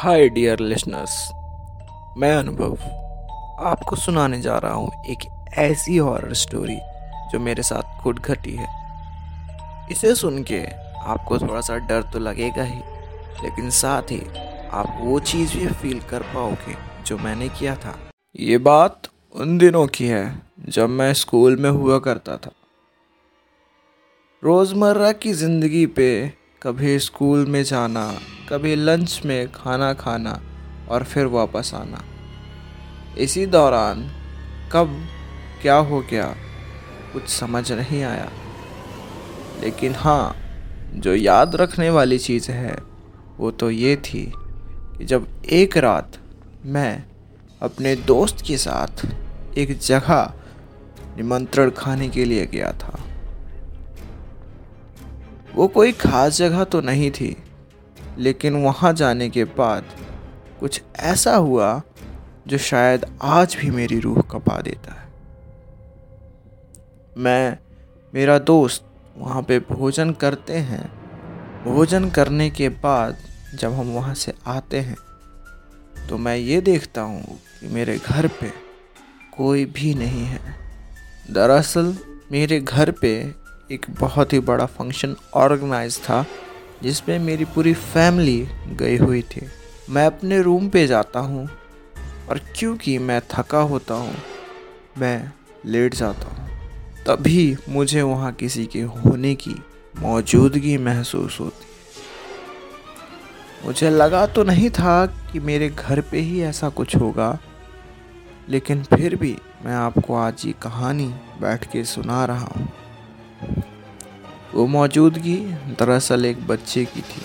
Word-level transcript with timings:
Hi 0.00 0.28
dear 0.28 0.60
listeners 0.60 1.14
मैं 2.18 2.32
अनुभव 2.34 2.76
आपको 3.64 3.96
सुनाने 3.96 4.40
जा 4.40 4.56
रहा 4.58 4.72
हूँ 4.72 5.04
एक 5.06 5.26
ऐसी 5.58 5.96
हॉरर 5.96 6.32
स्टोरी 6.34 6.76
जो 7.32 7.38
मेरे 7.38 7.62
साथ 7.62 8.00
खुद 8.02 8.18
घटी 8.18 8.54
है। 8.56 8.68
इसे 9.90 10.14
सुन 10.14 10.42
के 10.42 10.62
आपको 11.04 11.38
थोड़ा 11.38 11.60
सा 11.60 11.76
डर 11.78 12.02
तो 12.12 12.18
लगेगा 12.18 12.62
ही, 12.62 12.80
लेकिन 13.44 13.70
साथ 13.70 14.12
ही 14.12 14.20
आप 14.70 14.96
वो 15.00 15.20
चीज़ 15.22 15.56
भी 15.58 15.66
फील 15.74 16.00
कर 16.00 16.22
पाओगे 16.34 16.76
जो 17.06 17.18
मैंने 17.18 17.48
किया 17.50 17.76
था। 17.76 17.96
ये 18.36 18.58
बात 18.58 19.10
उन 19.34 19.56
दिनों 19.58 19.86
की 19.86 20.06
है 20.06 20.24
जब 20.68 20.88
मैं 20.88 21.12
स्कूल 21.14 21.56
में 21.56 21.70
हुआ 21.70 21.98
करता 21.98 22.36
था। 22.36 22.52
रोज़मर्रा 24.42 25.12
की 25.12 25.32
ज़िंदगी 25.34 25.86
पे 25.86 26.10
कभी 26.62 26.98
स्कूल 26.98 27.46
में 27.46 27.62
जाना, 27.64 28.18
कभी 28.48 28.74
लंच 28.76 29.22
में 29.24 29.52
खाना 29.52 29.92
खाना 29.94 30.40
और 30.88 31.04
फिर 31.04 31.26
वापस 31.26 31.70
आना। 31.74 32.02
इसी 33.18 33.46
दौरान 33.46 34.02
कब, 34.72 35.06
क्या 35.62 35.74
हो 35.74 36.00
गया, 36.00 36.36
कुछ 37.12 37.28
समझ 37.28 37.72
नहीं 37.72 38.02
आया। 38.02 38.28
लेकिन 39.60 39.94
हाँ 39.94 40.36
जो 40.94 41.14
याद 41.14 41.56
रखने 41.56 41.90
वाली 41.90 42.18
चीज़ 42.18 42.50
है, 42.50 42.76
वो 43.38 43.50
तो 43.50 43.70
ये 43.70 43.96
थी 43.96 44.32
कि 44.36 45.04
जब 45.04 45.42
एक 45.50 45.76
रात 45.76 46.18
मैं 46.64 47.04
अपने 47.62 47.96
दोस्त 47.96 48.44
के 48.46 48.56
साथ 48.56 49.06
एक 49.58 49.78
जगह 49.78 50.32
निमंत्रण 51.16 51.70
खाने 51.70 52.08
के 52.08 52.24
लिए 52.24 52.46
गया 52.46 52.72
था 52.72 53.00
वो 55.54 55.66
कोई 55.68 55.92
ख़ास 55.92 56.36
जगह 56.36 56.64
तो 56.64 56.80
नहीं 56.80 57.10
थी, 57.10 57.36
लेकिन 58.18 58.62
वहाँ 58.64 58.92
जाने 58.92 59.28
के 59.30 59.44
बाद 59.56 59.84
कुछ 60.60 60.80
ऐसा 60.96 61.34
हुआ 61.36 61.80
जो 62.48 62.58
शायद 62.58 63.04
आज 63.22 63.56
भी 63.60 63.70
मेरी 63.70 63.98
रूह 64.00 64.20
कपा 64.30 64.60
देता 64.60 64.92
है। 64.92 65.08
मैं, 67.16 67.58
मेरा 68.12 68.38
दोस्त 68.40 68.84
वहाँ 69.16 69.42
पे 69.42 69.58
भोजन 69.60 70.10
करते 70.12 70.56
हैं। 70.60 70.84
भोजन 71.64 72.08
करने 72.10 72.48
के 72.50 72.68
बाद 72.68 73.16
जब 73.54 73.72
हम 73.72 73.92
वहाँ 73.92 74.14
से 74.14 74.32
आते 74.46 74.80
हैं 74.80 74.96
तो 76.08 76.18
मैं 76.18 76.36
ये 76.36 76.60
देखता 76.60 77.02
हूँ 77.02 77.38
कि 77.60 77.68
मेरे 77.68 77.96
घर 77.98 78.26
पे 78.40 78.52
कोई 79.36 79.64
भी 79.66 79.94
नहीं 79.94 80.24
है। 80.24 80.40
दरअसल 81.30 81.94
मेरे 82.32 82.60
घर 82.60 82.90
पे 82.92 83.12
एक 83.70 83.86
बहुत 84.00 84.32
ही 84.32 84.38
बड़ा 84.40 84.64
फ़ंक्शन 84.66 85.14
ऑर्गेनाइज 85.34 85.98
था, 85.98 86.24
जिसमें 86.82 87.18
मेरी 87.18 87.44
पूरी 87.44 87.72
फैमिली 87.74 88.48
गई 88.68 88.96
हुई 88.96 89.20
थी। 89.22 89.46
मैं 89.90 90.06
अपने 90.06 90.40
रूम 90.42 90.68
पे 90.68 90.86
जाता 90.86 91.20
हूँ 91.20 91.48
और 92.28 92.40
क्योंकि 92.56 92.96
मैं 92.98 93.20
थका 93.30 93.60
होता 93.62 93.94
हूँ, 93.94 94.14
मैं 94.98 95.32
लेट 95.66 95.94
जाता 95.94 96.28
हूँ। 96.28 96.48
तभी 97.06 97.56
मुझे 97.68 98.02
वहाँ 98.02 98.32
किसी 98.32 98.66
के 98.66 98.80
होने 98.80 99.34
की 99.34 99.54
मौजूदगी 99.94 100.76
महसूस 100.78 101.38
होती। 101.40 101.66
मुझे 103.66 103.90
लगा 103.90 104.26
तो 104.26 104.44
नहीं 104.44 104.70
था 104.70 105.04
कि 105.06 105.40
मेरे 105.40 105.68
घर 105.68 106.00
पे 106.00 106.20
ही 106.20 106.42
ऐसा 106.42 106.68
कुछ 106.70 106.96
होगा, 106.96 107.38
लेकिन 108.48 108.82
फिर 108.84 109.16
भी 109.16 109.36
मैं 109.64 109.74
आपको 109.74 110.14
आज 110.16 110.42
ये 110.46 110.52
कहानी 110.62 111.06
बैठ 111.40 111.70
के 111.72 111.84
सुना 111.84 112.24
रहा 112.24 112.52
हूँ। 112.56 112.68
वो 114.54 114.66
मौजूदगी 114.66 115.36
दरअसल 115.70 116.24
एक 116.26 116.46
बच्चे 116.46 116.84
की 116.84 117.00
थी, 117.00 117.22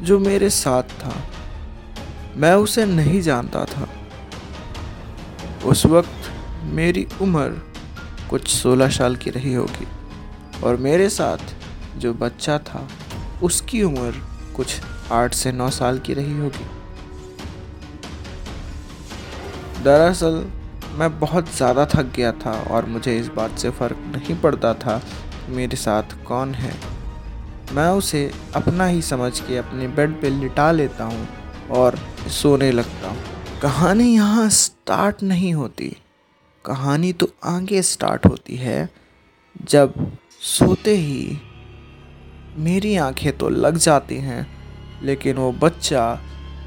जो 0.00 0.18
मेरे 0.20 0.50
साथ 0.50 0.82
था। 1.00 1.14
मैं 2.36 2.54
उसे 2.56 2.84
नहीं 2.86 3.20
जानता 3.22 3.64
था। 3.66 3.88
उस 5.64 5.84
वक्त 5.86 6.30
मेरी 6.72 7.06
उम्र 7.22 7.62
कुछ 8.30 8.48
सोलह 8.48 8.88
साल 8.90 9.16
की 9.16 9.30
रही 9.30 9.54
होगी 9.54 9.86
और 10.64 10.76
मेरे 10.78 11.08
साथ 11.10 11.54
जो 11.98 12.12
बच्चा 12.14 12.58
था, 12.60 12.88
उसकी 13.42 13.82
उम्र 13.82 14.12
कुछ 14.56 14.80
आठ 15.12 15.34
से 15.34 15.52
नौ 15.52 15.68
साल 15.70 15.98
की 15.98 16.14
रही 16.14 16.38
होगी। 16.38 16.66
दरअसल 19.84 20.44
मैं 20.94 21.08
बहुत 21.20 21.54
ज़्यादा 21.56 21.84
थक 21.86 22.12
गया 22.16 22.32
था 22.36 22.52
और 22.70 22.86
मुझे 22.86 23.16
इस 23.18 23.28
बात 23.28 23.58
से 23.58 23.70
फ़र्क 23.70 23.96
नहीं 24.08 24.40
पड़ता 24.40 24.72
था 24.76 25.00
मेरे 25.48 25.76
साथ 25.76 26.02
कौन 26.26 26.54
है? 26.54 26.74
मैं 27.72 27.88
उसे 27.88 28.32
अपना 28.54 28.86
ही 28.86 29.02
समझ 29.02 29.40
के 29.40 29.56
अपने 29.56 29.88
बेड 29.88 30.20
पे 30.20 30.30
लिटा 30.30 30.72
लेता 30.72 31.04
हूँ 31.04 31.28
और 31.70 31.98
सोने 32.28 32.72
लगता 32.72 33.08
हूँ। 33.08 33.18
कहानी 33.62 34.14
यहाँ 34.14 34.50
स्टार्ट 34.50 35.22
नहीं 35.22 35.54
होती। 35.54 35.96
कहानी 36.66 37.12
तो 37.12 37.28
आगे 37.44 37.82
स्टार्ट 37.82 38.26
होती 38.26 38.56
है। 38.56 38.88
जब 39.64 40.16
सोते 40.40 40.96
ही 40.96 41.38
मेरी 42.56 42.96
आँखें 42.96 43.36
तो 43.38 43.48
लग 43.48 43.76
जाती 43.76 44.16
हैं, 44.16 44.46
लेकिन 45.02 45.36
वो 45.36 45.52
बच्चा 45.52 46.20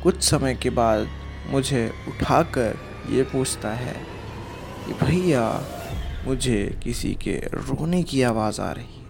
कुछ 0.03 0.23
समय 0.23 0.55
के 0.55 0.69
बाद 0.69 1.07
मुझे 1.49 1.93
उठाकर 2.07 2.77
ये 3.09 3.23
पूछता 3.23 3.69
है 3.69 3.95
कि, 4.87 5.05
भैया 5.05 5.63
मुझे 6.27 6.79
किसी 6.83 7.13
के 7.21 7.33
रोने 7.53 8.01
की 8.03 8.21
आवाज़ 8.23 8.61
आ 8.61 8.71
रही 8.71 8.85
है। 8.85 9.03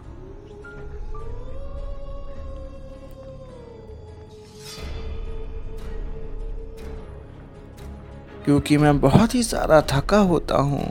क्योंकि 8.46 8.78
मैं 8.78 9.00
बहुत 9.00 9.36
ही 9.36 9.42
ज़्यादा 9.44 9.82
थका 9.92 10.18
होता 10.30 10.58
हूँ, 10.62 10.86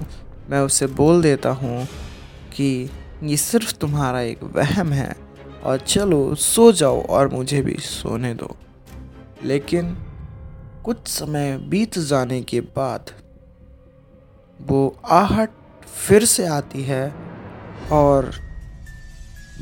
मैं 0.50 0.60
उसे 0.60 0.86
बोल 0.86 1.22
देता 1.22 1.50
हूँ 1.52 1.86
कि 2.52 2.90
ये 3.22 3.36
सिर्फ़ 3.36 3.74
तुम्हारा 3.74 4.20
एक 4.20 4.42
वहम 4.54 4.92
है 4.92 5.14
और 5.64 5.78
चलो 5.78 6.34
सो 6.34 6.70
जाओ 6.72 7.02
और 7.08 7.28
मुझे 7.28 7.60
भी 7.62 7.74
सोने 7.80 8.32
दो। 8.34 8.56
लेकिन 9.44 9.96
कुछ 10.84 11.06
समय 11.08 11.56
बीत 11.68 11.98
जाने 11.98 12.40
के 12.42 12.60
बाद 12.76 13.10
वो 14.58 14.96
आहट 15.12 15.50
फिर 15.86 16.24
से 16.24 16.46
आती 16.46 16.82
है 16.82 17.14
और 17.92 18.32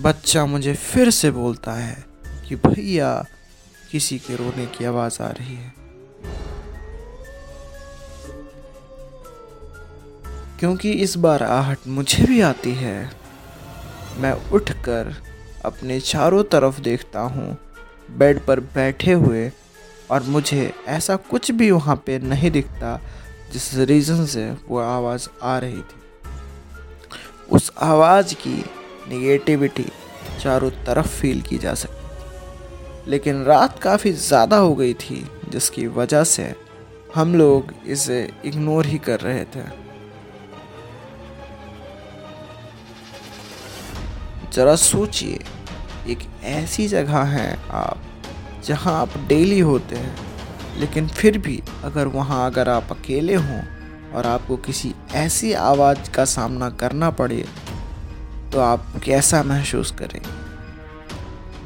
बच्चा 0.01 0.47
मुझे 0.47 0.75
फिर 0.75 1.11
से 1.11 1.31
बोलता 1.31 1.73
है 1.73 2.05
कि 2.49 2.57
भैया, 2.57 3.27
किसी 3.91 4.19
के 4.19 4.37
रोने 4.37 4.67
की 4.67 4.85
आवाज़ 4.85 5.23
आ 5.23 5.29
रही 5.29 5.55
है। 5.55 5.75
क्योंकि 10.61 10.93
इस 10.93 11.17
बार 11.17 11.43
आहट 11.43 11.79
मुझे 11.87 12.25
भी 12.25 12.41
आती 12.41 12.73
है, 12.73 13.11
मैं 14.19 14.51
उठकर 14.51 15.15
अपने 15.65 16.01
चारों 16.01 16.45
तरफ़ 16.45 16.81
देखता 16.81 17.21
हूँ, 17.21 17.59
बेड 18.11 18.47
पर 18.47 18.61
बैठे 18.61 19.13
हुए, 19.13 19.53
और 20.11 20.23
मुझे 20.23 20.75
ऐसा 20.89 21.17
कुछ 21.17 21.51
भी 21.51 21.71
वहाँ 21.71 22.03
पे 22.07 22.19
नहीं 22.19 22.51
दिखता, 22.51 23.01
जिस 23.53 23.75
रीज़न 23.75 24.27
से 24.27 24.57
वो 24.69 24.79
आवाज़ 24.79 25.29
आ 25.43 25.59
रही 25.59 25.81
थी। 25.81 26.02
उस 27.51 27.73
आवाज़ 27.79 28.35
की 28.35 28.65
निगेटिविटी 29.09 29.87
चारों 30.43 30.71
तरफ़ 30.71 31.07
फील 31.07 31.43
की 31.43 31.59
जा 31.59 31.75
सकती 31.75 33.11
लेकिन 33.11 33.45
रात 33.45 33.79
काफ़ी 33.79 34.13
ज़्यादा 34.13 34.57
हो 34.57 34.75
गई 34.75 34.95
थी, 34.95 35.29
जिसकी 35.49 35.87
वजह 35.87 36.25
से 36.25 36.55
हम 37.15 37.35
लोग 37.35 37.73
इसे 37.87 38.33
इग्नोर 38.45 38.87
ही 38.87 38.99
कर 38.99 39.21
रहे 39.21 39.45
थे। 39.45 39.63
ज़रा 44.53 44.77
सोचिए, 44.77 45.39
एक 46.09 46.19
ऐसी 46.45 46.89
जगह 46.89 47.23
है 47.23 47.59
आप, 47.71 48.03
जहाँ 48.65 49.01
आप 49.01 49.09
डेली 49.19 49.61
होते 49.61 49.97
हैं, 49.97 50.17
लेकिन 50.79 51.09
फिर 51.09 51.39
भी 51.39 51.63
अगर 51.85 52.07
वहाँ 52.07 52.47
अगर 52.47 52.69
आप 52.69 52.89
अकेले 52.91 53.35
हों 53.35 53.63
और 54.15 54.27
आपको 54.27 54.57
किसी 54.57 54.95
ऐसी 55.15 55.53
आवाज़ 55.53 56.11
का 56.11 56.25
सामना 56.25 56.71
करना 56.71 57.11
पड़े 57.11 57.45
तो 58.53 58.61
आप 58.61 58.87
कैसा 59.05 59.43
महसूस 59.43 59.91
करें 59.91 60.21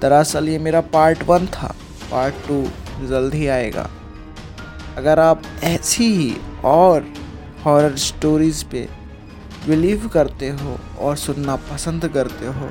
दरअसल 0.01 0.49
ये 0.49 0.59
मेरा 0.59 0.81
पार्ट 0.81 1.23
वन 1.23 1.47
था। 1.47 1.75
पार्ट 2.11 2.35
टू 2.49 2.63
जल्द 3.07 3.35
ही 3.35 3.47
आएगा। 3.47 3.91
अगर 4.97 5.19
आप 5.19 5.43
ऐसी 5.65 6.05
ही 6.15 6.37
और 6.65 7.07
हॉरर 7.65 7.97
स्टोरीज़ 7.97 8.65
पे 8.65 8.89
बिलीव 9.67 10.09
करते 10.09 10.49
हो 10.51 10.79
और 10.99 11.17
सुनना 11.17 11.57
पसंद 11.57 12.09
करते 12.09 12.47
हो 12.47 12.71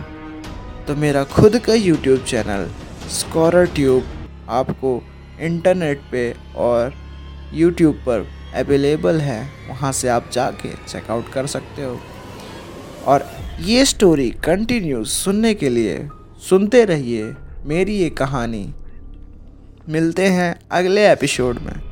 तो 0.87 0.95
मेरा 0.95 1.23
खुद 1.23 1.57
का 1.59 1.73
यूट्यूब 1.73 2.23
चैनल 2.23 2.69
स्कॉरर 3.09 3.65
ट्यूब 3.65 4.29
आपको 4.49 5.01
इंटरनेट 5.39 6.01
पे 6.11 6.35
और 6.55 6.93
यूट्यूब 7.53 7.95
पर 7.95 8.27
अवेलेबल 8.55 9.21
है, 9.21 9.49
वहाँ 9.69 9.91
से 9.91 10.07
आप 10.07 10.29
जाके 10.33 10.69
चेकआउट 10.87 11.29
कर 11.29 11.47
सकते 11.47 11.83
हो। 11.83 11.99
और 13.05 13.31
ये 13.61 13.85
स्टोरी 13.85 14.29
कंटिन्यू 14.31 15.03
सुनने 15.03 15.53
के 15.53 15.69
लिए 15.69 16.09
सुनते 16.49 16.85
रहिए 16.85 17.33
मेरी 17.65 17.95
ये 17.95 18.09
कहानी। 18.09 18.73
मिलते 19.89 20.25
हैं 20.25 20.59
अगले 20.71 21.11
एपिसोड 21.11 21.59
में। 21.59 21.84